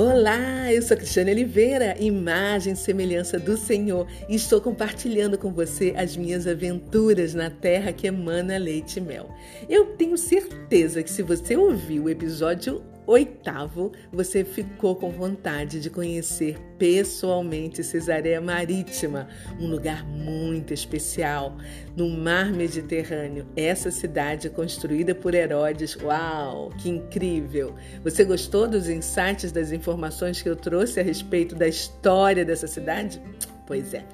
[0.00, 5.92] Olá, eu sou Cristiane Oliveira, imagem e semelhança do Senhor, e estou compartilhando com você
[5.96, 9.28] as minhas aventuras na terra que emana leite e mel.
[9.68, 15.88] Eu tenho certeza que se você ouviu o episódio oitavo, você ficou com vontade de
[15.88, 19.26] conhecer pessoalmente Cesareia Marítima,
[19.58, 21.56] um lugar muito especial
[21.96, 23.46] no mar Mediterrâneo.
[23.56, 25.96] Essa cidade construída por Herodes.
[25.96, 27.74] Uau, que incrível!
[28.04, 33.22] Você gostou dos insights das informações que eu trouxe a respeito da história dessa cidade?
[33.66, 34.04] Pois é.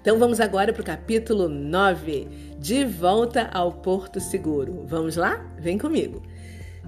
[0.00, 2.28] Então vamos agora para o capítulo 9,
[2.60, 4.84] De Volta ao Porto Seguro.
[4.86, 5.44] Vamos lá?
[5.58, 6.22] Vem comigo.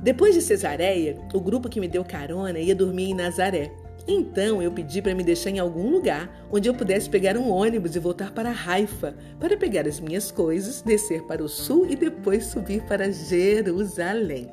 [0.02, 3.72] Depois de Cesareia, o grupo que me deu carona ia dormir em Nazaré.
[4.06, 7.94] Então eu pedi para me deixar em algum lugar onde eu pudesse pegar um ônibus
[7.94, 12.46] e voltar para Haifa para pegar as minhas coisas, descer para o sul e depois
[12.46, 14.48] subir para Jerusalém.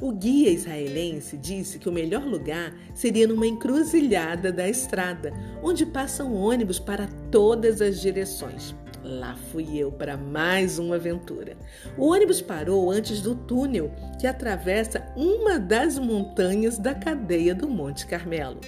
[0.00, 6.34] O guia israelense disse que o melhor lugar seria numa encruzilhada da estrada, onde passam
[6.34, 8.74] ônibus para todas as direções.
[9.08, 11.56] Lá fui eu para mais uma aventura.
[11.96, 18.04] O ônibus parou antes do túnel que atravessa uma das montanhas da cadeia do Monte
[18.04, 18.58] Carmelo.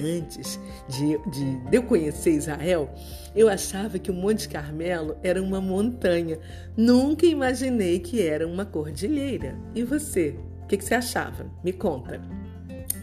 [0.00, 2.88] Antes de, de, de, eu conhecer Israel,
[3.36, 6.38] eu achava que o Monte Carmelo era uma montanha.
[6.74, 9.54] Nunca imaginei que era uma cordilheira.
[9.74, 10.38] E você?
[10.62, 11.44] O que, que você achava?
[11.62, 12.18] Me conta.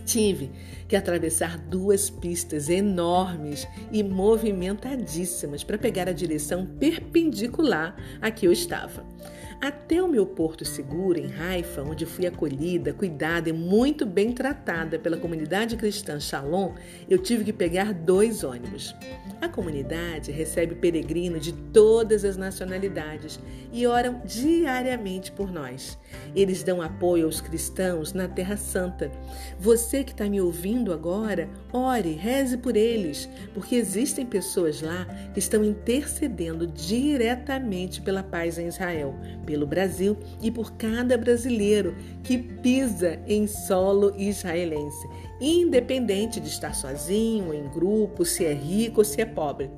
[0.09, 0.49] Tive
[0.87, 8.51] que atravessar duas pistas enormes e movimentadíssimas para pegar a direção perpendicular a que eu
[8.51, 9.05] estava.
[9.61, 14.97] Até o meu porto seguro, em Haifa, onde fui acolhida, cuidada e muito bem tratada
[14.97, 16.75] pela comunidade cristã Shalom,
[17.09, 18.95] eu tive que pegar dois ônibus.
[19.41, 23.37] A comunidade recebe peregrinos de todas as nacionalidades
[23.71, 25.99] e oram diariamente por nós.
[26.33, 29.11] Eles dão apoio aos cristãos na Terra Santa.
[29.59, 35.39] Você que está me ouvindo agora, ore, reze por eles, porque existem pessoas lá que
[35.39, 39.17] estão intercedendo diretamente pela paz em Israel
[39.49, 45.09] pelo Brasil e por cada brasileiro que pisa em solo israelense,
[45.41, 49.71] independente de estar sozinho, em grupo, se é rico ou se é pobre.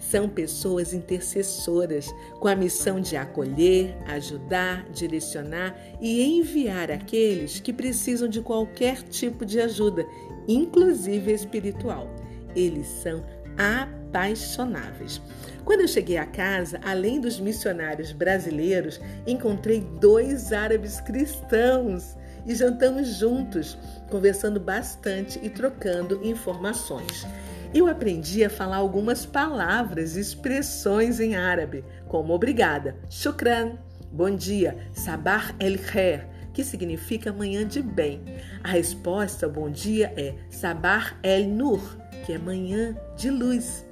[0.00, 8.26] São pessoas intercessoras com a missão de acolher, ajudar, direcionar e enviar aqueles que precisam
[8.26, 10.04] de qualquer tipo de ajuda,
[10.48, 12.12] inclusive espiritual.
[12.56, 13.22] Eles são
[13.56, 15.22] apaixonáveis.
[15.66, 22.16] Quando eu cheguei à casa, além dos missionários brasileiros, encontrei dois árabes cristãos
[22.46, 23.76] e jantamos juntos,
[24.08, 27.26] conversando bastante e trocando informações.
[27.74, 33.72] Eu aprendi a falar algumas palavras e expressões em árabe, como obrigada, shukran,
[34.12, 38.22] bom dia, sabah el khair, que significa manhã de bem.
[38.62, 41.80] A resposta ao bom dia é sabah el nur,
[42.24, 43.85] que é manhã de luz.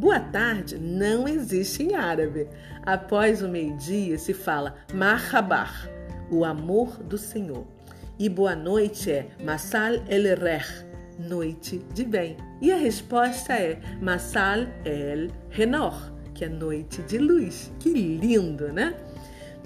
[0.00, 2.48] Boa tarde não existe em árabe.
[2.86, 5.90] Após o meio-dia se fala marhabar,
[6.30, 7.66] o amor do Senhor.
[8.18, 10.64] E boa noite é masal el reh,
[11.18, 12.38] noite de bem.
[12.62, 17.70] E a resposta é masal el renor, que é noite de luz.
[17.78, 18.94] Que lindo, né?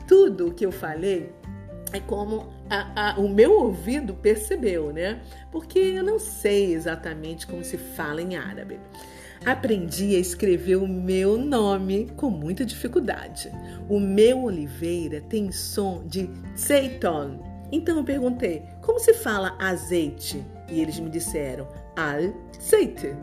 [0.09, 1.33] Tudo o que eu falei
[1.93, 5.23] é como a, a, o meu ouvido percebeu, né?
[5.53, 8.81] Porque eu não sei exatamente como se fala em árabe.
[9.45, 13.53] Aprendi a escrever o meu nome com muita dificuldade.
[13.91, 17.41] O meu Oliveira tem som de zeiton.
[17.71, 20.43] Então eu perguntei: como se fala azeite?
[20.71, 23.15] E eles me disseram: al-zeite.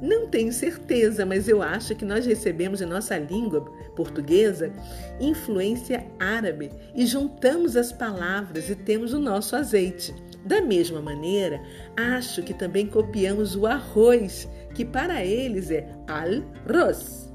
[0.00, 3.60] Não tenho certeza, mas eu acho que nós recebemos em nossa língua
[3.96, 4.72] portuguesa
[5.20, 10.14] influência árabe e juntamos as palavras e temos o nosso azeite.
[10.44, 11.60] Da mesma maneira,
[11.96, 17.28] acho que também copiamos o arroz, que para eles é al-ros.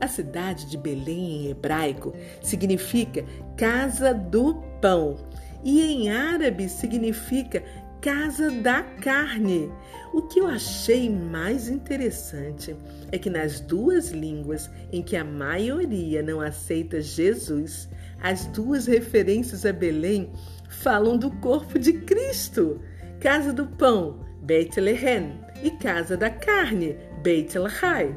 [0.00, 3.24] A cidade de Belém em hebraico significa
[3.56, 5.16] casa do pão
[5.64, 7.62] e em árabe significa
[8.00, 9.70] casa da carne.
[10.12, 12.76] O que eu achei mais interessante
[13.10, 17.88] é que nas duas línguas em que a maioria não aceita Jesus,
[18.22, 20.30] as duas referências a Belém
[20.68, 22.80] falam do corpo de Cristo.
[23.20, 28.14] Casa do pão, Beit Lehem, e casa da carne, Beit Lahai.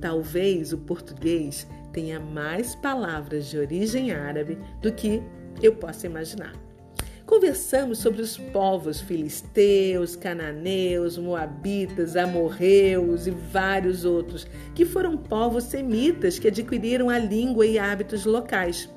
[0.00, 5.22] Talvez o português tenha mais palavras de origem árabe do que
[5.62, 6.52] eu possa imaginar.
[7.24, 14.46] Conversamos sobre os povos filisteus, cananeus, moabitas, amorreus e vários outros,
[14.76, 18.88] que foram povos semitas que adquiriram a língua e hábitos locais.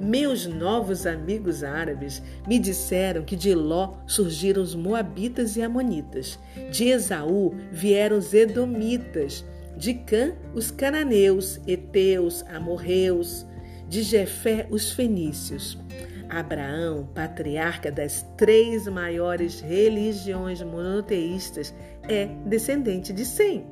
[0.00, 6.38] Meus novos amigos árabes me disseram que de Ló surgiram os Moabitas e Amonitas,
[6.70, 9.44] de Esaú vieram os Edomitas,
[9.76, 13.44] de Cã os cananeus, Eteus, Amorreus,
[13.88, 15.78] de Jefé os fenícios.
[16.28, 23.66] Abraão, patriarca das três maiores religiões monoteístas, é descendente de Sem.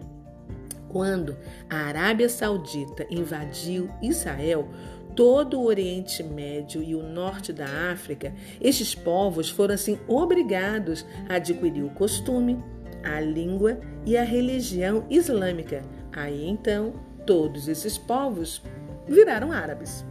[0.88, 1.36] Quando
[1.68, 4.68] a Arábia Saudita invadiu Israel,
[5.16, 11.36] todo o Oriente Médio e o norte da África, estes povos foram assim obrigados a
[11.36, 12.62] adquirir o costume,
[13.02, 15.82] a língua e a religião islâmica.
[16.12, 16.92] Aí então,
[17.24, 18.62] todos esses povos
[19.08, 20.04] viraram árabes.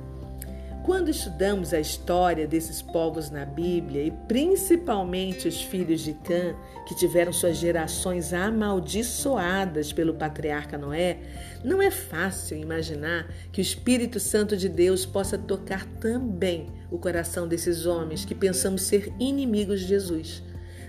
[0.86, 6.56] Quando estudamos a história desses povos na Bíblia e principalmente os filhos de Cã,
[6.88, 11.18] que tiveram suas gerações amaldiçoadas pelo patriarca Noé,
[11.64, 17.48] não é fácil imaginar que o Espírito Santo de Deus possa tocar também o coração
[17.48, 20.44] desses homens que pensamos ser inimigos de Jesus.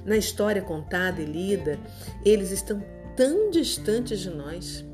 [0.05, 1.79] Na história contada e lida,
[2.23, 2.85] eles estão
[3.17, 4.85] tão distantes de nós.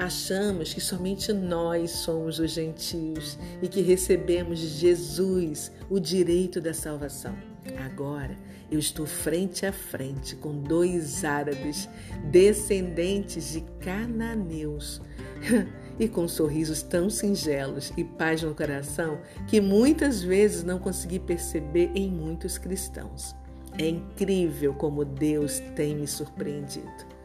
[0.00, 6.72] Achamos que somente nós somos os gentios e que recebemos de Jesus o direito da
[6.72, 7.36] salvação.
[7.84, 8.34] Agora
[8.70, 11.86] eu estou frente a frente com dois árabes,
[12.30, 15.02] descendentes de cananeus,
[16.00, 21.90] e com sorrisos tão singelos e paz no coração que muitas vezes não consegui perceber
[21.94, 23.36] em muitos cristãos.
[23.76, 27.19] É incrível como Deus tem me surpreendido.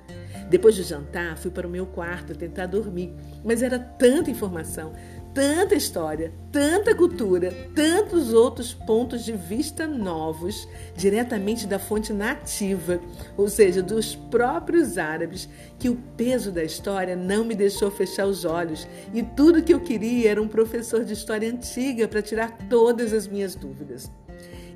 [0.49, 4.93] Depois do jantar, fui para o meu quarto tentar dormir, mas era tanta informação,
[5.33, 13.01] tanta história, tanta cultura, tantos outros pontos de vista novos, diretamente da fonte nativa,
[13.35, 18.45] ou seja, dos próprios árabes, que o peso da história não me deixou fechar os
[18.45, 23.11] olhos e tudo que eu queria era um professor de história antiga para tirar todas
[23.11, 24.09] as minhas dúvidas.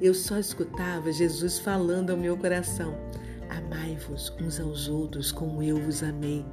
[0.02, 2.96] Eu só escutava Jesus falando ao meu coração.
[3.50, 6.46] Amai-vos uns aos outros como eu vos amei.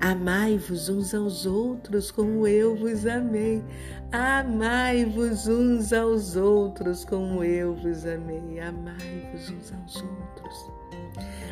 [0.00, 3.62] Amai-vos uns aos outros como eu vos amei.
[4.10, 8.58] Amai-vos uns aos outros como eu vos amei.
[8.58, 10.70] Amai-vos uns aos outros.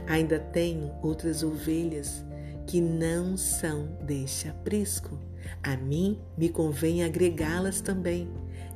[0.08, 2.24] Ainda tenho outras ovelhas
[2.66, 5.16] que não são deste aprisco.
[5.62, 8.28] A mim me convém agregá-las também.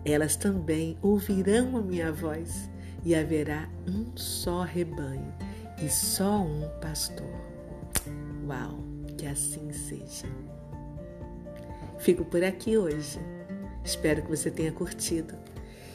[0.04, 2.70] Elas também ouvirão a minha voz
[3.04, 5.32] e haverá um só rebanho
[5.82, 7.26] e só um pastor.
[8.46, 8.78] Uau,
[9.16, 10.26] que assim seja.
[11.98, 13.18] Fico por aqui hoje.
[13.84, 15.34] Espero que você tenha curtido.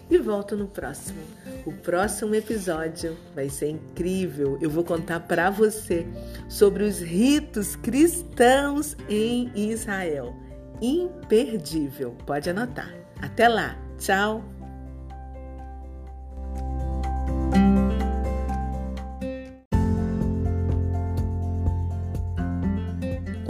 [0.10, 1.20] E volto no próximo.
[1.66, 4.58] O próximo episódio vai ser incrível.
[4.62, 6.06] Eu vou contar para você
[6.48, 10.34] sobre os ritos cristãos em Israel.
[10.82, 12.16] Imperdível.
[12.26, 12.94] Pode anotar.
[13.22, 13.78] Até lá.
[13.98, 14.57] Tchau.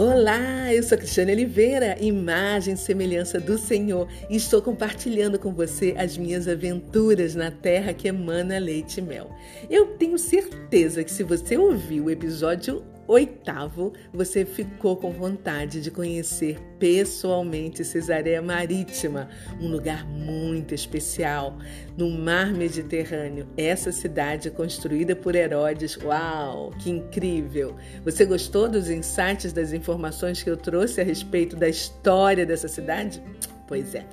[0.00, 5.92] Olá, eu sou Cristiane Oliveira, imagem e semelhança do Senhor, e estou compartilhando com você
[5.98, 9.28] as minhas aventuras na terra que emana leite e mel.
[9.68, 15.90] Eu tenho certeza que se você ouviu o episódio oitavo, você ficou com vontade de
[15.90, 21.56] conhecer pessoalmente Cesareia Marítima, um lugar muito especial
[21.96, 23.48] no mar Mediterrâneo.
[23.56, 25.96] Essa cidade construída por Herodes.
[25.96, 27.74] Uau, que incrível!
[28.04, 33.22] Você gostou dos insights das informações que eu trouxe a respeito da história dessa cidade?
[33.66, 34.04] Pois é.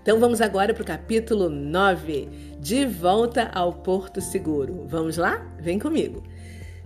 [0.00, 2.28] Então vamos agora para o capítulo 9,
[2.60, 4.86] De Volta ao Porto Seguro.
[4.86, 5.44] Vamos lá?
[5.58, 6.22] Vem comigo.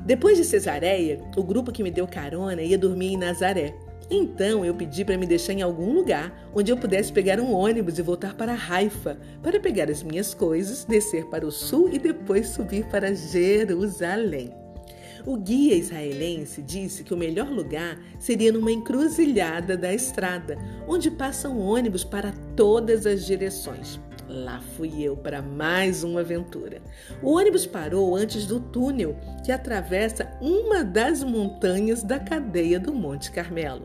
[0.05, 3.75] Depois de Cesareia, o grupo que me deu carona ia dormir em Nazaré.
[4.11, 7.99] Então eu pedi para me deixar em algum lugar onde eu pudesse pegar um ônibus
[7.99, 12.49] e voltar para Haifa para pegar as minhas coisas, descer para o sul e depois
[12.49, 14.60] subir para Jerusalém.
[15.27, 20.57] O guia israelense disse que o melhor lugar seria numa encruzilhada da estrada,
[20.89, 24.01] onde passam ônibus para todas as direções.
[24.29, 26.81] Lá fui eu para mais uma aventura.
[27.21, 33.33] O ônibus parou antes do túnel que atravessa uma das montanhas da cadeia do Monte
[33.33, 33.85] Carmelo.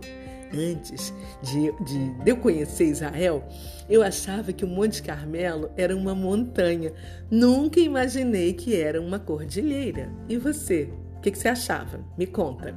[0.54, 1.12] Antes
[1.42, 3.44] de, de, de eu conhecer Israel,
[3.90, 6.94] eu achava que o Monte Carmelo era uma montanha.
[7.30, 10.10] Nunca imaginei que era uma cordilheira.
[10.30, 10.90] E você?
[11.26, 12.06] Que, que você achava?
[12.16, 12.76] Me conta.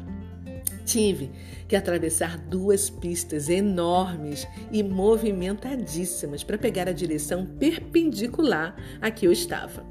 [0.87, 1.31] Tive
[1.69, 9.33] que atravessar duas pistas enormes e movimentadíssimas para pegar a direção perpendicular a que eu
[9.33, 9.85] estava.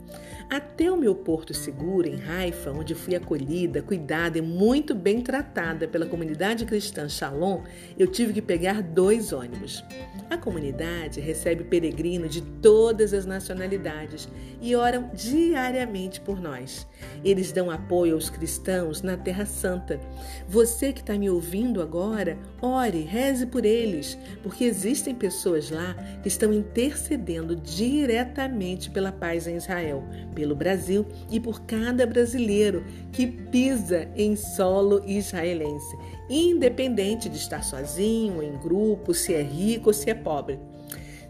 [0.50, 5.90] Até o meu porto seguro, em Haifa, onde fui acolhida, cuidada e muito bem tratada
[5.90, 7.64] pela comunidade cristã Shalom,
[8.00, 9.84] eu tive que pegar dois ônibus.
[10.30, 14.30] A comunidade recebe peregrinos de todas as nacionalidades
[14.62, 16.88] e oram diariamente por nós.
[17.24, 20.00] Eles dão apoio aos cristãos na Terra Santa.
[20.48, 26.28] Você que está me ouvindo agora, ore, reze por eles, porque existem pessoas lá que
[26.28, 30.04] estão intercedendo diretamente pela paz em Israel,
[30.38, 35.98] pelo Brasil e por cada brasileiro que pisa em solo israelense,
[36.30, 40.60] independente de estar sozinho, em grupo, se é rico ou se é pobre.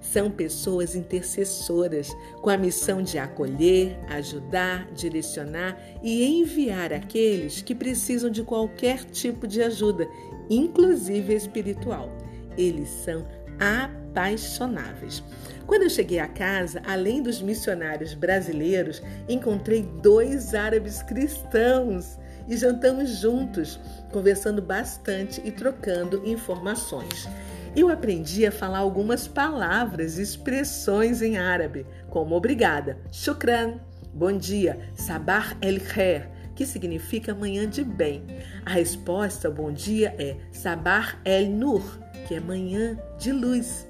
[0.02, 8.30] São pessoas intercessoras com a missão de acolher, ajudar, direcionar e enviar aqueles que precisam
[8.30, 10.06] de qualquer tipo de ajuda,
[10.50, 12.12] inclusive espiritual.
[12.58, 13.26] Eles são
[13.58, 15.24] apaixonáveis.
[15.68, 23.20] Quando eu cheguei a casa, além dos missionários brasileiros, encontrei dois árabes cristãos e jantamos
[23.20, 23.78] juntos,
[24.10, 27.28] conversando bastante e trocando informações.
[27.76, 33.82] Eu aprendi a falar algumas palavras e expressões em árabe, como obrigada, shukran,
[34.14, 38.24] bom dia, sabah el khair, que significa manhã de bem.
[38.66, 41.84] A resposta bom dia é sabah el nur,
[42.26, 43.87] que é manhã de luz.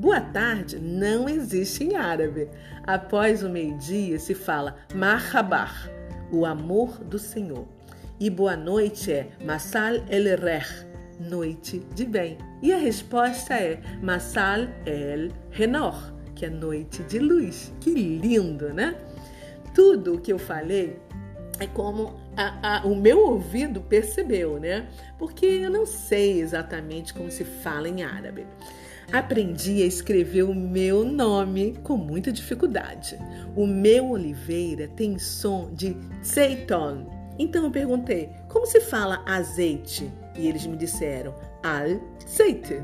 [0.00, 2.48] Boa tarde não existe em árabe.
[2.84, 5.90] Após o meio-dia se fala marhabar,
[6.32, 7.68] o amor do Senhor.
[8.18, 10.64] E boa noite é masal el reh,
[11.20, 12.38] noite de bem.
[12.62, 17.70] E a resposta é Masal el Renor, que é noite de luz.
[17.78, 18.96] Que lindo, né?
[19.74, 20.98] Tudo o que eu falei
[21.58, 24.88] é como a, a, o meu ouvido percebeu, né?
[25.18, 28.46] Porque eu não sei exatamente como se fala em árabe.
[29.12, 33.18] Aprendi a escrever o meu nome com muita dificuldade.
[33.56, 37.06] O meu Oliveira tem som de Zeiton.
[37.36, 40.08] Então eu perguntei: como se fala azeite?
[40.36, 42.80] E eles me disseram: al-zeite.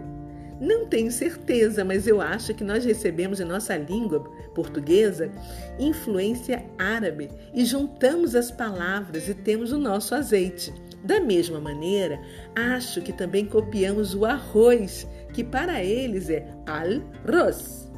[0.60, 4.20] Não tenho certeza, mas eu acho que nós recebemos em nossa língua
[4.54, 5.30] portuguesa
[5.78, 10.72] influência árabe e juntamos as palavras e temos o nosso azeite.
[11.06, 12.20] Da mesma maneira,
[12.56, 17.88] acho que também copiamos o arroz, que para eles é al-ros.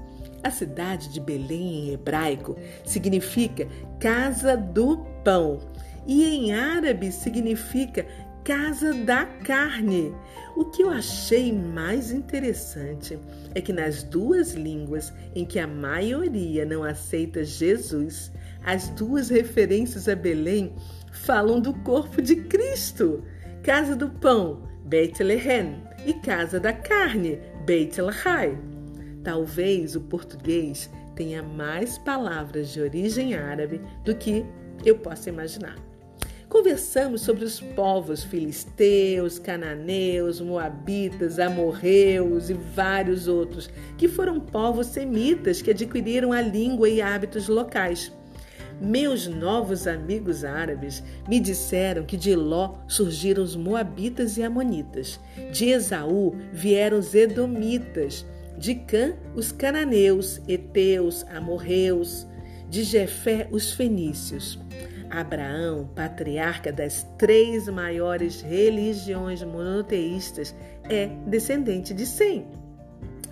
[0.43, 3.67] A cidade de Belém em hebraico significa
[3.99, 5.59] casa do pão
[6.07, 8.07] e em árabe significa
[8.45, 10.15] casa da carne.
[10.55, 13.19] O que eu achei mais interessante
[13.55, 18.31] é que nas duas línguas em que a maioria não aceita Jesus,
[18.65, 20.75] as duas referências a Belém
[21.12, 23.25] falam do corpo de Cristo.
[23.62, 28.59] Casa do pão, Beit Lehem, e casa da carne, Beit Lahai.
[29.23, 34.45] Talvez o português tenha mais palavras de origem árabe do que
[34.85, 35.77] eu possa imaginar.
[36.49, 45.61] Conversamos sobre os povos filisteus, cananeus, moabitas, amorreus e vários outros, que foram povos semitas
[45.61, 48.11] que adquiriram a língua e hábitos locais.
[48.80, 55.18] Meus novos amigos árabes me disseram que de Ló surgiram os moabitas e amonitas,
[55.52, 58.25] de Esaú vieram os edomitas,
[58.56, 62.26] de Cã os cananeus, heteus, amorreus,
[62.70, 64.58] de Jefé os fenícios.
[65.11, 70.54] Abraão, patriarca das três maiores religiões monoteístas,
[70.85, 72.47] é descendente de Sem.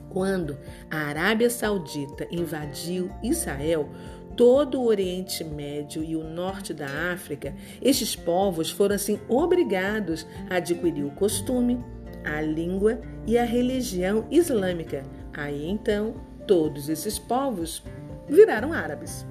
[0.09, 0.57] Quando
[0.91, 3.91] a Arábia Saudita invadiu Israel,
[4.37, 10.57] todo o Oriente Médio e o norte da África, estes povos foram assim obrigados a
[10.57, 11.83] adquirir o costume,
[12.25, 15.05] a língua e a religião islâmica.
[15.33, 16.15] Aí então,
[16.47, 17.83] todos esses povos
[18.29, 19.27] viraram árabes.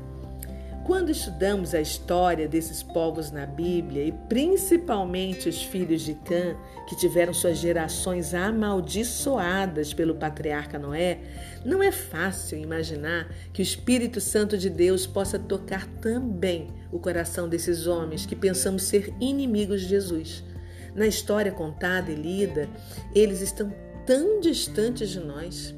[0.86, 6.56] Quando estudamos a história desses povos na Bíblia e principalmente os filhos de Cã,
[6.88, 11.22] que tiveram suas gerações amaldiçoadas pelo patriarca Noé,
[11.66, 17.50] não é fácil imaginar que o Espírito Santo de Deus possa tocar também o coração
[17.50, 20.44] desses homens que pensamos ser inimigos de Jesus.
[20.94, 22.70] Na história contada e lida,
[23.16, 23.74] eles estão
[24.06, 25.74] tão distantes de nós.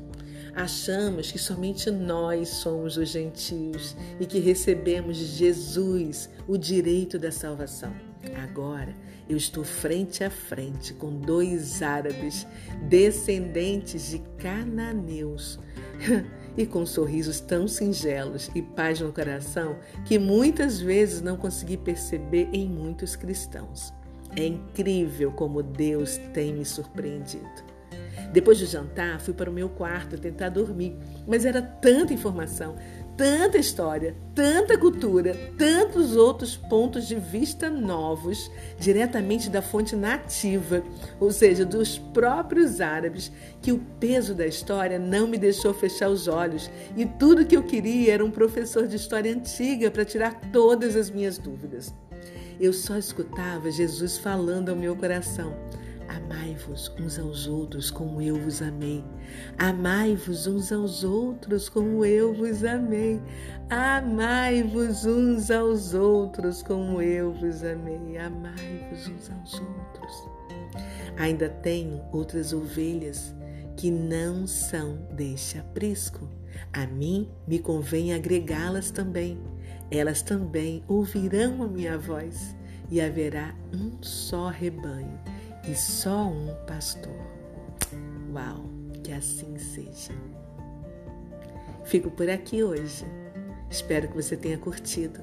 [0.58, 7.32] Achamos que somente nós somos os gentios e que recebemos de Jesus o direito da
[7.32, 7.94] salvação.
[8.44, 8.96] Agora
[9.30, 12.48] eu estou frente a frente com dois árabes,
[12.90, 15.60] descendentes de cananeus,
[16.58, 22.50] e com sorrisos tão singelos e paz no coração que muitas vezes não consegui perceber
[22.52, 23.94] em muitos cristãos.
[24.36, 27.77] É incrível como Deus tem me surpreendido.
[28.32, 30.96] Depois do jantar, fui para o meu quarto tentar dormir,
[31.26, 32.76] mas era tanta informação,
[33.18, 40.84] tanta história, tanta cultura, tantos outros pontos de vista novos, diretamente da fonte nativa,
[41.20, 43.32] ou seja, dos próprios árabes,
[43.62, 47.64] que o peso da história não me deixou fechar os olhos e tudo que eu
[47.64, 51.94] queria era um professor de história antiga para tirar todas as minhas dúvidas.
[52.60, 55.56] Eu só escutava Jesus falando ao meu coração.
[56.08, 59.04] Amai-vos uns aos outros como eu vos amei.
[59.58, 63.22] Amai-vos uns aos outros como eu vos amei.
[63.70, 68.18] Amai-vos uns aos outros como eu vos amei.
[68.18, 70.30] Amai-vos uns aos outros.
[71.18, 73.36] Ainda tenho outras ovelhas
[73.76, 76.30] que não são deste aprisco.
[76.72, 79.38] A mim me convém agregá-las também.
[79.92, 82.56] Elas também ouvirão a minha voz
[82.90, 85.20] e haverá um só rebanho
[85.70, 87.14] e só um pastor.
[88.34, 88.66] Uau,
[89.04, 90.14] que assim seja.
[91.86, 93.06] Fico por aqui hoje.
[93.70, 95.20] Espero que você tenha curtido.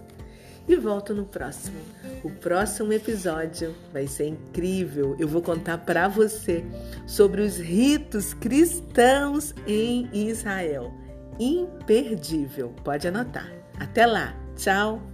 [0.66, 1.76] E volto no próximo.
[2.22, 5.14] O próximo episódio vai ser incrível.
[5.18, 6.64] Eu vou contar para você
[7.06, 10.90] sobre os ritos cristãos em Israel.
[11.38, 12.74] Imperdível.
[12.82, 13.52] Pode anotar.
[13.78, 14.34] Até lá.
[14.56, 15.13] Tchau.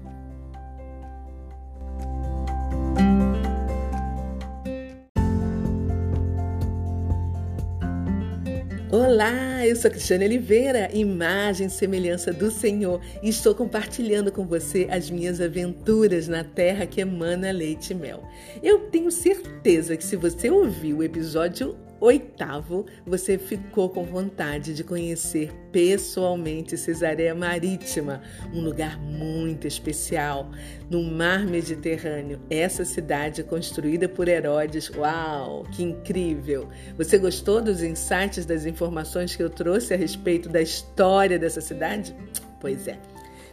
[8.93, 14.89] Olá, eu sou Cristiane Oliveira, imagem e semelhança do Senhor, e estou compartilhando com você
[14.91, 18.25] as minhas aventuras na terra que emana leite e mel.
[18.61, 24.83] Eu tenho certeza que se você ouviu o episódio Oitavo, você ficou com vontade de
[24.83, 28.23] conhecer pessoalmente Cesareia Marítima,
[28.55, 30.51] um lugar muito especial
[30.89, 32.41] no mar Mediterrâneo.
[32.49, 34.89] Essa cidade construída por Herodes.
[34.89, 36.71] Uau, que incrível!
[36.97, 42.17] Você gostou dos insights das informações que eu trouxe a respeito da história dessa cidade?
[42.63, 42.99] Pois é.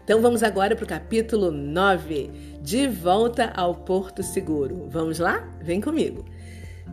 [0.06, 4.88] Então vamos agora para o capítulo 9, De Volta ao Porto Seguro.
[4.90, 5.46] Vamos lá?
[5.62, 6.24] Vem comigo.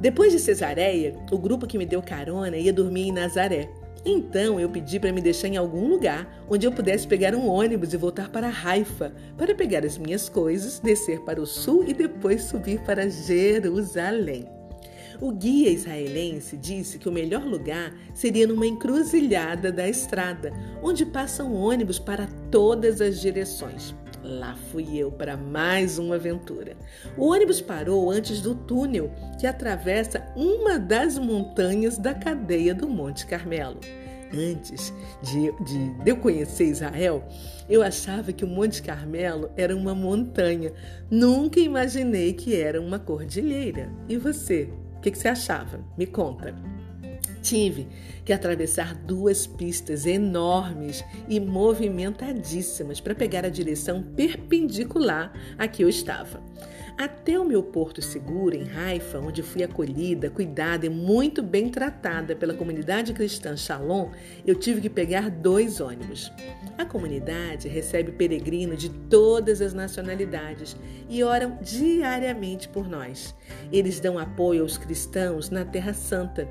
[0.01, 3.69] Depois de Cesareia, o grupo que me deu carona ia dormir em Nazaré.
[4.05, 7.95] Então eu pedi para me deixar em algum lugar onde eu pudesse pegar um ônibus
[7.95, 12.45] e voltar para Haifa para pegar as minhas coisas, descer para o sul e depois
[12.45, 14.54] subir para Jerusalém.
[15.21, 21.55] O guia israelense disse que o melhor lugar seria numa encruzilhada da estrada, onde passam
[21.55, 23.95] ônibus para todas as direções.
[24.23, 26.77] Lá fui eu para mais uma aventura.
[27.17, 33.27] O ônibus parou antes do túnel que atravessa uma das montanhas da cadeia do Monte
[33.27, 33.79] Carmelo.
[34.33, 37.23] Antes de, de, de eu conhecer Israel,
[37.69, 40.73] eu achava que o Monte Carmelo era uma montanha.
[41.11, 43.93] Nunca imaginei que era uma cordilheira.
[44.09, 44.71] E você?
[45.05, 45.85] Que, que você achava?
[45.99, 46.55] Me conta.
[47.43, 47.87] Tive
[48.25, 55.91] que atravessar duas pistas enormes e movimentadíssimas para pegar a direção perpendicular a que eu
[55.91, 56.43] estava.
[56.97, 62.37] Até o meu porto seguro, em Haifa, onde fui acolhida, cuidada e muito bem tratada
[62.37, 64.11] pela comunidade cristã Shalom,
[64.47, 66.33] eu tive que pegar dois ônibus.
[66.79, 70.77] A comunidade recebe peregrinos de todas as nacionalidades
[71.09, 73.35] e oram diariamente por nós.
[73.73, 76.47] Eles dão apoio aos cristãos na Terra Santa.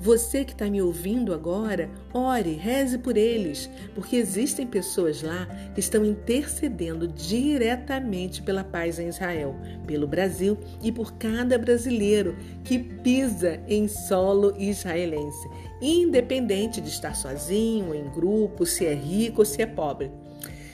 [0.00, 5.80] Você que está me ouvindo agora, ore, reze por eles, porque existem pessoas lá que
[5.80, 9.56] estão intercedendo diretamente pela paz em Israel,
[9.88, 15.48] pelo Brasil e por cada brasileiro que pisa em solo israelense
[15.80, 20.10] independente de estar sozinho, em grupo, se é rico ou se é pobre.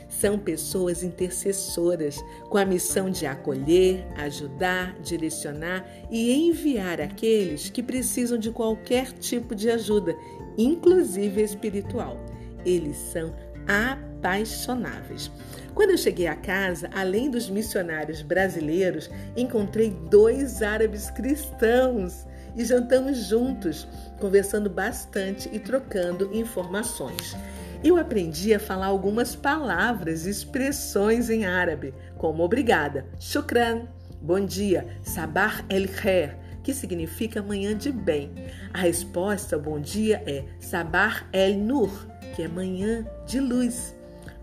[0.08, 8.38] São pessoas intercessoras com a missão de acolher, ajudar, direcionar e enviar aqueles que precisam
[8.38, 10.16] de qualquer tipo de ajuda,
[10.56, 12.16] inclusive espiritual.
[12.64, 13.34] Eles são
[13.66, 15.30] apaixonáveis.
[15.74, 22.24] Quando eu cheguei a casa, além dos missionários brasileiros, encontrei dois árabes cristãos
[22.56, 23.88] e jantamos juntos,
[24.20, 27.36] conversando bastante e trocando informações.
[27.82, 33.88] Eu aprendi a falar algumas palavras e expressões em árabe, como obrigada, shukran,
[34.22, 38.30] bom dia, sabah el khair, que significa manhã de bem.
[38.72, 41.90] A resposta bom dia é sabah el nur,
[42.34, 43.94] que é manhã de luz.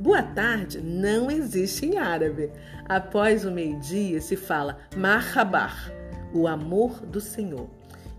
[0.01, 2.49] Boa tarde não existe em árabe.
[2.89, 5.93] Após o meio-dia se fala marhabar,
[6.33, 7.69] o amor do Senhor.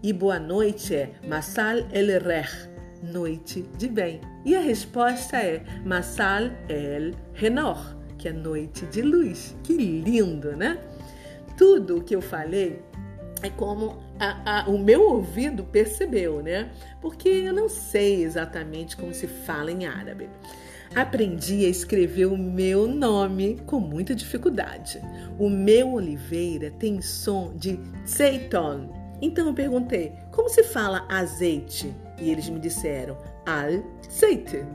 [0.00, 2.70] E boa noite é Masal el Rech,
[3.02, 4.20] noite de bem.
[4.44, 9.56] E a resposta é Masal el Renor, que é noite de luz.
[9.64, 10.78] Que lindo, né?
[11.58, 12.80] Tudo o que eu falei
[13.42, 16.70] é como a, a, o meu ouvido percebeu, né?
[17.00, 20.30] Porque eu não sei exatamente como se fala em árabe.
[20.94, 25.00] Aprendi a escrever o meu nome com muita dificuldade.
[25.38, 28.90] O meu Oliveira tem som de zeiton.
[29.22, 31.94] Então eu perguntei: como se fala azeite?
[32.20, 34.66] E eles me disseram: al-zeite.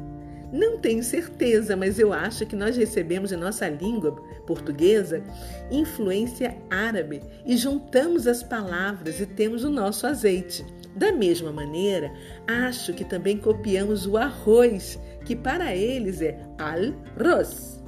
[0.52, 4.14] Não tenho certeza, mas eu acho que nós recebemos em nossa língua
[4.48, 5.22] portuguesa
[5.70, 10.66] influência árabe e juntamos as palavras e temos o nosso azeite.
[10.96, 12.12] Da mesma maneira,
[12.48, 17.84] acho que também copiamos o arroz, que para eles é al-ros.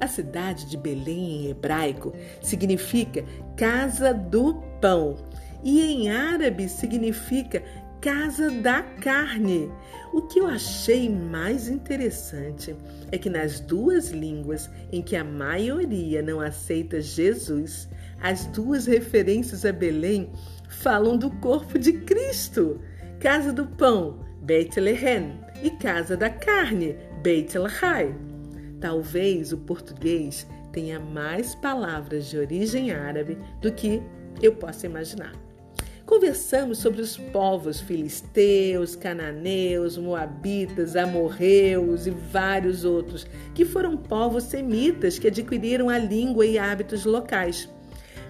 [0.00, 3.24] A cidade de Belém em hebraico significa
[3.56, 5.16] casa do pão
[5.64, 7.64] e em árabe significa
[8.00, 9.72] casa da carne.
[10.12, 12.76] O que eu achei mais interessante
[13.10, 17.88] é que nas duas línguas em que a maioria não aceita Jesus,
[18.22, 20.30] as duas referências a Belém
[20.68, 22.80] falam do corpo de Cristo.
[23.18, 28.14] Casa do pão, Beit Lehem, e casa da carne, Beit Lahai.
[28.78, 34.02] Talvez o português tenha mais palavras de origem árabe do que
[34.42, 35.32] eu possa imaginar.
[36.04, 45.18] Conversamos sobre os povos filisteus, cananeus, moabitas, amorreus e vários outros, que foram povos semitas
[45.18, 47.66] que adquiriram a língua e hábitos locais.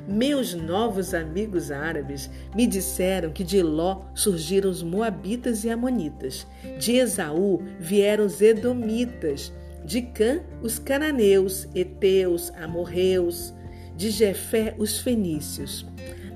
[0.06, 6.46] Meus novos amigos árabes me disseram que de Ló surgiram os moabitas e amonitas,
[6.78, 13.54] de Esaú vieram os edomitas, de Cã os cananeus, heteus, amorreus,
[13.96, 15.86] de Jefé os fenícios.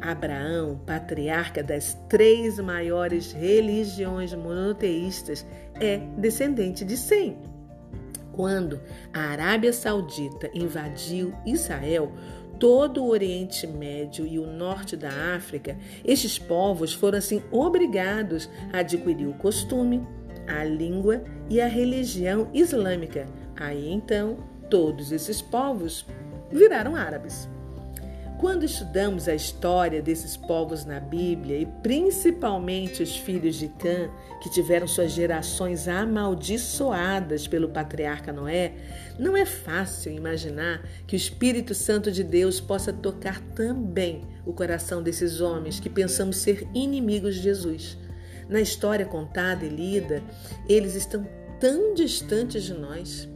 [0.01, 7.37] Abraão, patriarca das três maiores religiões monoteístas, é descendente de Sem.
[8.33, 8.81] Quando
[9.13, 12.13] a Arábia Saudita invadiu Israel,
[12.59, 18.79] todo o Oriente Médio e o norte da África, estes povos foram assim obrigados a
[18.79, 20.07] adquirir o costume,
[20.47, 23.27] a língua e a religião islâmica.
[23.57, 24.39] Aí então,
[24.71, 26.07] todos esses povos
[26.51, 27.49] viraram árabes.
[28.39, 34.09] Quando estudamos a história desses povos na Bíblia e principalmente os filhos de Cã,
[34.41, 38.75] que tiveram suas gerações amaldiçoadas pelo patriarca Noé,
[39.19, 45.03] não é fácil imaginar que o Espírito Santo de Deus possa tocar também o coração
[45.03, 47.99] desses homens que pensamos ser inimigos de Jesus.
[48.49, 50.23] Na história contada e lida,
[50.69, 51.27] eles estão
[51.59, 53.29] tão distantes de nós.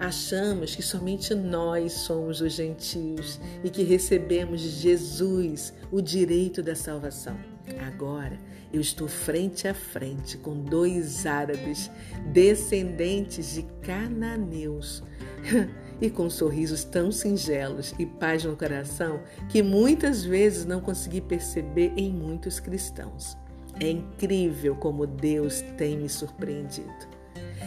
[0.00, 6.74] Achamos que somente nós somos os gentios e que recebemos de Jesus o direito da
[6.74, 7.38] salvação.
[7.86, 8.38] Agora
[8.72, 11.90] eu estou frente a frente com dois árabes,
[12.32, 15.02] descendentes de cananeus,
[16.00, 21.92] e com sorrisos tão singelos e paz no coração que muitas vezes não consegui perceber
[21.94, 23.36] em muitos cristãos.
[23.78, 27.19] É incrível como Deus tem me surpreendido.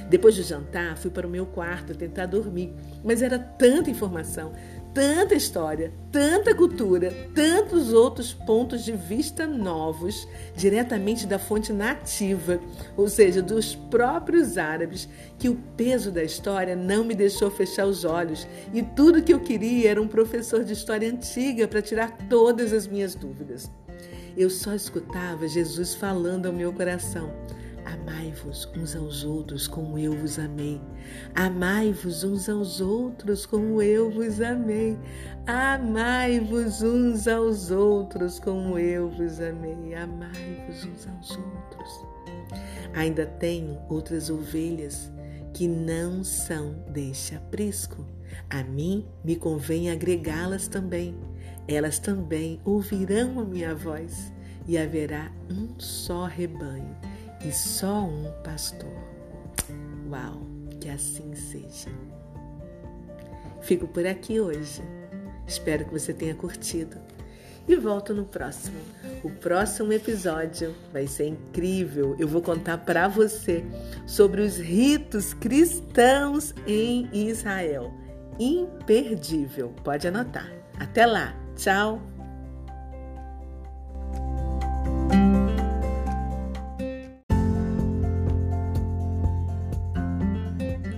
[0.09, 4.53] Depois do jantar, fui para o meu quarto tentar dormir, mas era tanta informação,
[4.93, 12.59] tanta história, tanta cultura, tantos outros pontos de vista novos, diretamente da fonte nativa,
[12.95, 18.05] ou seja, dos próprios árabes, que o peso da história não me deixou fechar os
[18.05, 22.71] olhos e tudo que eu queria era um professor de história antiga para tirar todas
[22.71, 23.71] as minhas dúvidas.
[24.35, 27.31] Eu só escutava Jesus falando ao meu coração.
[27.85, 30.81] Amai-vos uns aos outros como eu vos amei.
[31.35, 34.97] Amai-vos uns aos outros como eu vos amei.
[35.45, 39.93] Amai-vos uns aos outros como eu vos amei.
[39.95, 42.05] Amai-vos uns aos outros.
[42.93, 45.11] Ainda tenho outras ovelhas
[45.53, 48.05] que não são deste aprisco.
[48.49, 51.15] A mim me convém agregá-las também.
[51.67, 54.31] Elas também ouvirão a minha voz
[54.67, 56.95] e haverá um só rebanho
[57.45, 58.93] e só um pastor.
[60.09, 60.41] Uau,
[60.79, 61.89] que assim seja.
[63.61, 64.81] Fico por aqui hoje.
[65.47, 66.97] Espero que você tenha curtido.
[67.67, 68.77] E volto no próximo.
[69.23, 72.15] O próximo episódio vai ser incrível.
[72.19, 73.63] Eu vou contar para você
[74.05, 77.93] sobre os ritos cristãos em Israel.
[78.37, 79.73] Imperdível.
[79.83, 80.51] Pode anotar.
[80.77, 81.33] Até lá.
[81.55, 82.12] Tchau.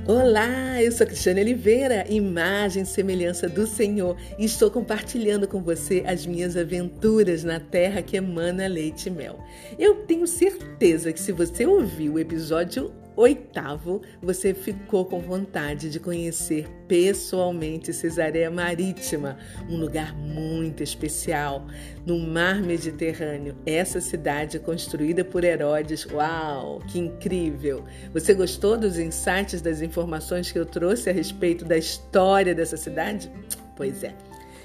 [0.08, 6.04] Olá, eu sou Cristiane Oliveira, imagem e semelhança do Senhor, e estou compartilhando com você
[6.06, 9.40] as minhas aventuras na terra que emana leite e mel.
[9.80, 16.00] Eu tenho certeza que se você ouviu o episódio oitavo, você ficou com vontade de
[16.00, 19.38] conhecer pessoalmente Cesareia Marítima,
[19.70, 21.66] um lugar muito especial
[22.06, 23.56] no mar Mediterrâneo.
[23.66, 26.06] Essa cidade construída por Herodes.
[26.06, 27.86] Uau, que incrível!
[28.14, 33.32] Você gostou dos insights das informações que eu trouxe a respeito da história dessa cidade?
[33.76, 34.14] Pois é.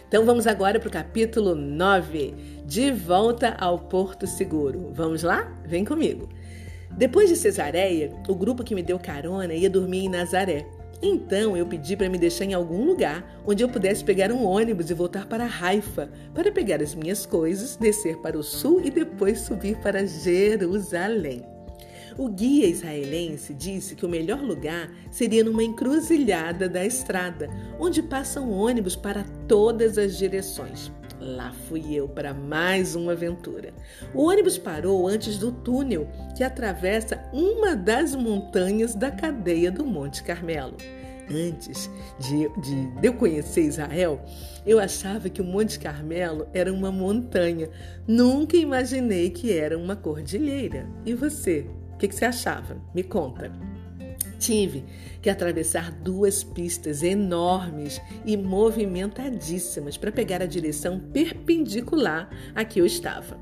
[0.09, 2.35] Então vamos agora para o capítulo 9,
[2.67, 4.91] de volta ao Porto Seguro.
[4.93, 5.49] Vamos lá?
[5.65, 6.29] Vem comigo.
[6.97, 10.67] Depois de Cesareia, o grupo que me deu carona ia dormir em Nazaré.
[11.03, 14.91] Então eu pedi para me deixar em algum lugar onde eu pudesse pegar um ônibus
[14.91, 19.41] e voltar para Haifa para pegar as minhas coisas, descer para o sul e depois
[19.41, 21.43] subir para Jerusalém.
[22.19, 27.49] O guia israelense disse que o melhor lugar seria numa encruzilhada da estrada,
[27.79, 30.93] onde passam ônibus para todas as direções.
[31.21, 33.75] Lá fui eu para mais uma aventura.
[34.15, 40.23] O ônibus parou antes do túnel que atravessa uma das montanhas da cadeia do Monte
[40.23, 40.77] Carmelo.
[41.31, 44.25] Antes de, de, de, eu conhecer Israel,
[44.67, 47.69] eu achava que o Monte Carmelo era uma montanha.
[48.09, 50.89] Nunca imaginei que era uma cordilheira.
[51.05, 51.67] E você?
[51.93, 52.81] O que, que você achava?
[52.95, 53.53] Me conta.
[54.41, 54.87] Tive
[55.21, 62.87] que atravessar duas pistas enormes e movimentadíssimas para pegar a direção perpendicular a que eu
[62.87, 63.39] estava.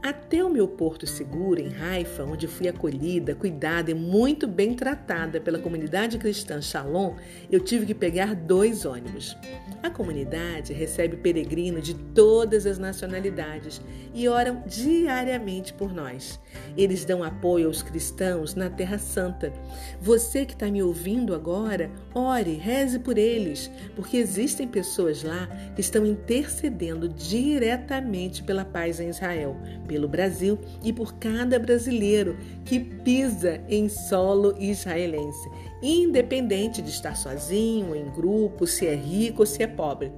[0.00, 5.40] Até o meu porto seguro em Haifa, onde fui acolhida, cuidada e muito bem tratada
[5.40, 7.16] pela comunidade cristã Shalom,
[7.50, 9.36] eu tive que pegar dois ônibus.
[9.82, 13.80] A comunidade recebe peregrinos de todas as nacionalidades
[14.14, 16.40] e oram diariamente por nós.
[16.76, 19.52] Eles dão apoio aos cristãos na Terra Santa.
[20.00, 25.80] Você que está me ouvindo agora, ore, reze por eles, porque existem pessoas lá que
[25.80, 29.56] estão intercedendo diretamente pela paz em Israel,
[29.88, 35.48] pelo Brasil e por cada brasileiro que pisa em solo israelense
[35.82, 40.12] independente de estar sozinho, em grupo, se é rico ou se é pobre.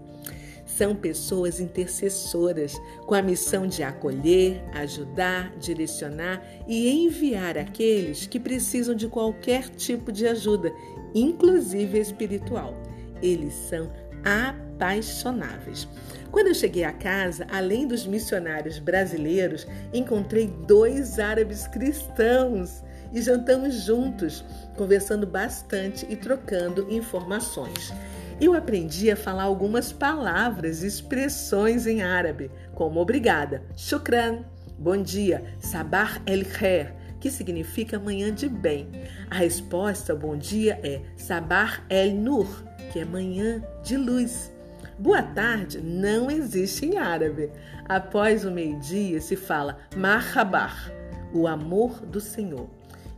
[0.65, 8.95] São pessoas intercessoras com a missão de acolher, ajudar, direcionar e enviar aqueles que precisam
[8.95, 10.73] de qualquer tipo de ajuda,
[11.15, 12.75] inclusive espiritual.
[13.21, 13.91] Eles são
[14.25, 15.87] apaixonáveis.
[16.31, 23.83] Quando eu cheguei a casa, além dos missionários brasileiros, encontrei dois árabes cristãos e jantamos
[23.83, 24.45] juntos,
[24.77, 27.93] conversando bastante e trocando informações.
[28.41, 34.45] Eu aprendi a falar algumas palavras e expressões em árabe, como obrigada, shukran,
[34.79, 38.89] bom dia, sabah el khair, que significa manhã de bem.
[39.29, 44.51] A resposta bom dia é sabah el nur, que é manhã de luz.
[45.01, 47.51] Boa tarde não existe em árabe.
[47.89, 50.93] Após o meio-dia se fala marhabar,
[51.33, 52.69] o amor do Senhor.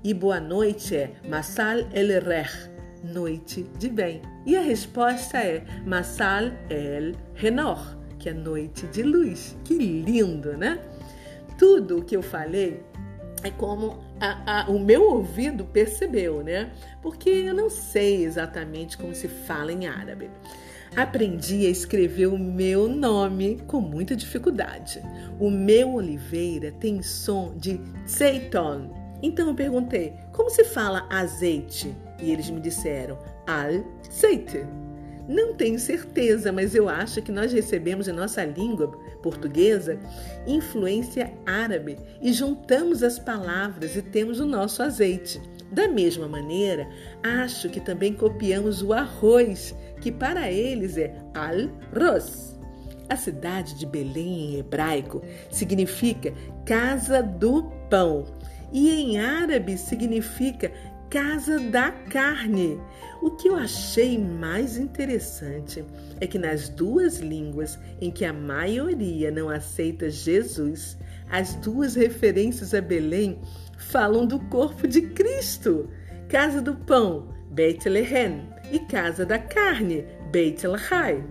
[0.05, 2.71] E boa noite é Masal el Rech,
[3.03, 4.23] noite de bem.
[4.47, 9.59] E a resposta é Masal el Renor, que é noite de luz.
[9.65, 10.79] Que lindo, né?
[11.59, 12.81] Tudo o que eu falei
[13.43, 16.71] é como a, a, o meu ouvido percebeu, né?
[17.03, 20.31] Porque eu não sei exatamente como se fala em árabe.
[20.95, 25.03] Aprendi a escrever o meu nome com muita dificuldade.
[25.41, 28.91] O meu Oliveira tem som de Zeiton,
[29.23, 31.95] então eu perguntei: como se fala azeite?
[32.21, 34.67] E eles me disseram: al-zeite.
[35.27, 38.89] Não tenho certeza, mas eu acho que nós recebemos em nossa língua
[39.23, 39.97] portuguesa
[40.47, 45.41] influência árabe e juntamos as palavras e temos o nosso azeite.
[45.71, 46.87] Da mesma maneira,
[47.23, 52.59] acho que também copiamos o arroz, que para eles é al-ros.
[53.09, 56.33] A cidade de Belém em hebraico significa
[56.67, 58.27] casa do pão
[58.73, 60.73] e em árabe significa
[61.09, 62.81] casa da carne.
[63.21, 65.85] O que eu achei mais interessante
[66.21, 70.97] é que nas duas línguas em que a maioria não aceita Jesus,
[71.31, 73.39] as duas referências a Belém
[73.77, 75.89] falam do corpo de Cristo.
[76.29, 81.23] Casa do pão, Beit Lehem, e casa da carne, Beit Lahai.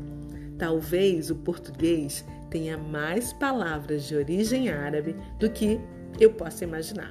[0.60, 5.80] Talvez o português tenha mais palavras de origem árabe do que
[6.20, 7.10] eu possa imaginar.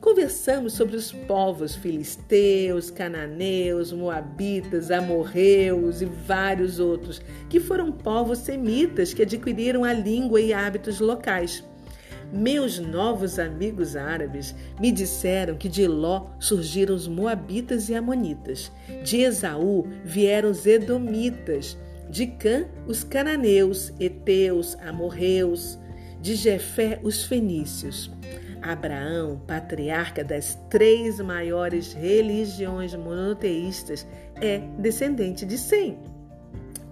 [0.00, 9.12] Conversamos sobre os povos filisteus, cananeus, moabitas, amorreus e vários outros, que foram povos semitas
[9.12, 11.64] que adquiriram a língua e hábitos locais.
[12.32, 18.70] Meus novos amigos árabes me disseram que de Ló surgiram os moabitas e amonitas,
[19.02, 21.78] de Esaú vieram os edomitas,
[22.10, 25.78] de Cã os cananeus, heteus, amorreus,
[26.20, 28.10] de Jefé os fenícios.
[28.60, 34.06] Abraão, patriarca das três maiores religiões monoteístas,
[34.40, 35.98] é descendente de Sem.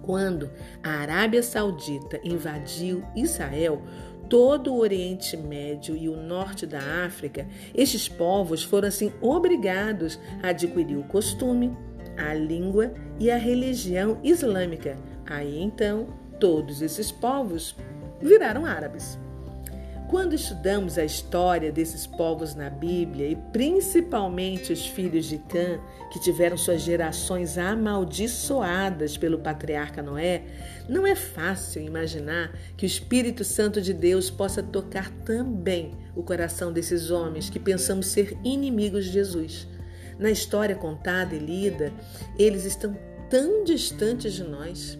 [0.01, 0.49] Quando
[0.81, 3.81] a Arábia Saudita invadiu Israel,
[4.29, 10.49] todo o Oriente Médio e o norte da África, estes povos foram assim obrigados a
[10.49, 11.75] adquirir o costume,
[12.17, 14.97] a língua e a religião islâmica.
[15.25, 16.07] Aí então,
[16.39, 17.75] todos esses povos
[18.21, 19.19] viraram árabes.
[20.09, 26.19] Quando estudamos a história desses povos na Bíblia e principalmente os filhos de Cã, que
[26.19, 30.43] tiveram suas gerações amaldiçoadas pelo patriarca Noé,
[30.87, 36.71] não é fácil imaginar que o Espírito Santo de Deus possa tocar também o coração
[36.71, 39.67] desses homens que pensamos ser inimigos de Jesus.
[40.17, 41.91] Na história contada e lida,
[42.39, 42.97] eles estão
[43.29, 44.97] tão distantes de nós.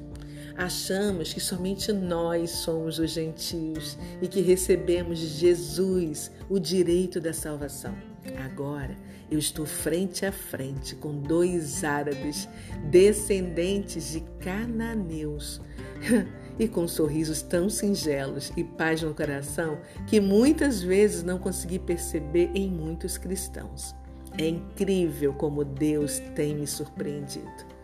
[0.58, 7.32] Achamos que somente nós somos os gentios e que recebemos de Jesus o direito da
[7.32, 7.96] salvação.
[8.44, 8.98] Agora
[9.30, 12.50] eu estou frente a frente com dois árabes,
[12.90, 15.62] descendentes de cananeus.
[16.60, 22.50] e com sorrisos tão singelos e paz no coração que muitas vezes não consegui perceber
[22.56, 23.96] em muitos cristãos.
[24.40, 27.77] É incrível como Deus tem me surpreendido.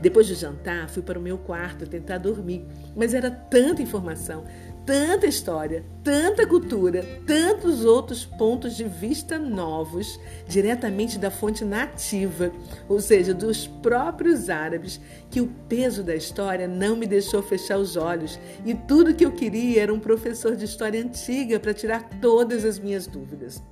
[0.00, 4.44] Depois do jantar, fui para o meu quarto tentar dormir, mas era tanta informação,
[4.84, 12.52] tanta história, tanta cultura, tantos outros pontos de vista novos, diretamente da fonte nativa,
[12.88, 17.96] ou seja, dos próprios árabes, que o peso da história não me deixou fechar os
[17.96, 22.64] olhos e tudo que eu queria era um professor de história antiga para tirar todas
[22.64, 23.62] as minhas dúvidas.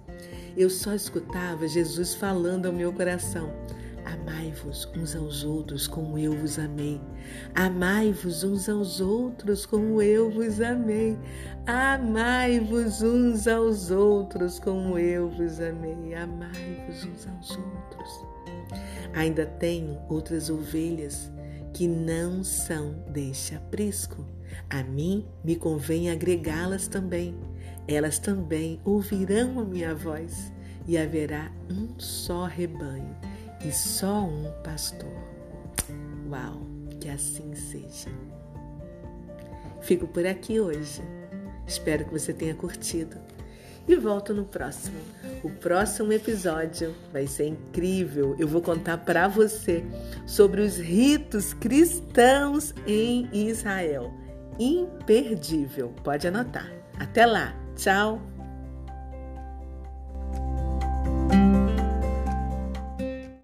[0.56, 3.50] Eu só escutava Jesus falando ao meu coração.
[4.04, 7.00] Amai-vos uns aos outros como eu vos amei.
[7.54, 11.16] Amai-vos uns aos outros como eu vos amei.
[11.66, 16.14] Amai-vos uns aos outros como eu vos amei.
[16.14, 18.26] Amai-vos uns aos outros.
[19.14, 21.30] Ainda tenho outras ovelhas
[21.72, 24.26] que não são deste aprisco.
[24.68, 27.36] A mim me convém agregá-las também.
[27.86, 30.52] Elas também ouvirão a minha voz
[30.86, 33.31] e haverá um só rebanho
[33.64, 35.12] e só um pastor.
[36.28, 36.62] Uau,
[37.00, 38.10] que assim seja.
[39.80, 41.02] Fico por aqui hoje.
[41.66, 43.16] Espero que você tenha curtido.
[43.86, 44.98] E volto no próximo.
[45.42, 48.36] O próximo episódio vai ser incrível.
[48.38, 49.84] Eu vou contar para você
[50.26, 54.12] sobre os ritos cristãos em Israel.
[54.58, 55.92] Imperdível.
[56.04, 56.70] Pode anotar.
[56.98, 57.56] Até lá.
[57.74, 58.31] Tchau.